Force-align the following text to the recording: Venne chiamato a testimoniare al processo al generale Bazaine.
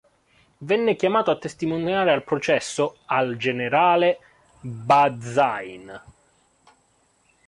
Venne 0.61 0.95
chiamato 0.95 1.29
a 1.29 1.37
testimoniare 1.37 2.11
al 2.11 2.23
processo 2.23 2.97
al 3.05 3.37
generale 3.37 4.17
Bazaine. 4.61 6.01